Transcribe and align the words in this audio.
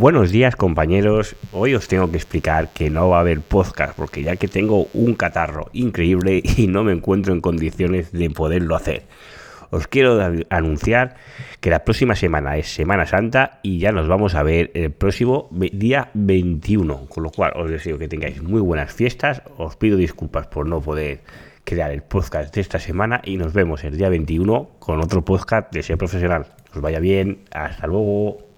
Buenos 0.00 0.32
días 0.32 0.56
compañeros, 0.56 1.36
hoy 1.52 1.74
os 1.74 1.86
tengo 1.86 2.10
que 2.10 2.16
explicar 2.16 2.70
que 2.72 2.88
no 2.88 3.10
va 3.10 3.18
a 3.18 3.20
haber 3.20 3.42
podcast 3.42 3.94
porque 3.94 4.22
ya 4.22 4.36
que 4.36 4.48
tengo 4.48 4.88
un 4.94 5.14
catarro 5.14 5.68
increíble 5.74 6.40
y 6.56 6.68
no 6.68 6.84
me 6.84 6.92
encuentro 6.92 7.34
en 7.34 7.42
condiciones 7.42 8.10
de 8.10 8.30
poderlo 8.30 8.76
hacer. 8.76 9.02
Os 9.68 9.88
quiero 9.88 10.18
anunciar 10.48 11.16
que 11.60 11.68
la 11.68 11.84
próxima 11.84 12.16
semana 12.16 12.56
es 12.56 12.72
Semana 12.72 13.04
Santa 13.04 13.60
y 13.62 13.78
ya 13.78 13.92
nos 13.92 14.08
vamos 14.08 14.34
a 14.36 14.42
ver 14.42 14.70
el 14.72 14.90
próximo 14.90 15.50
día 15.50 16.08
21, 16.14 17.04
con 17.10 17.22
lo 17.22 17.30
cual 17.30 17.52
os 17.56 17.70
deseo 17.70 17.98
que 17.98 18.08
tengáis 18.08 18.42
muy 18.42 18.62
buenas 18.62 18.94
fiestas, 18.94 19.42
os 19.58 19.76
pido 19.76 19.98
disculpas 19.98 20.46
por 20.46 20.66
no 20.66 20.80
poder 20.80 21.20
crear 21.64 21.90
el 21.90 22.00
podcast 22.00 22.54
de 22.54 22.62
esta 22.62 22.78
semana 22.78 23.20
y 23.22 23.36
nos 23.36 23.52
vemos 23.52 23.84
el 23.84 23.98
día 23.98 24.08
21 24.08 24.70
con 24.78 24.98
otro 25.00 25.22
podcast 25.26 25.70
de 25.74 25.82
ser 25.82 25.98
profesional. 25.98 26.46
os 26.74 26.80
vaya 26.80 27.00
bien, 27.00 27.40
hasta 27.50 27.86
luego. 27.86 28.48